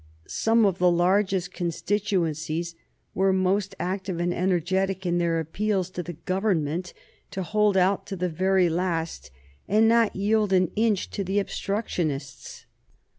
[0.25, 2.73] Some of the largest constituencies
[3.13, 6.91] were most active and energetic in their appeals to the Government
[7.29, 9.29] to hold out to the very last
[9.67, 12.65] and not yield an inch to the obstructionists.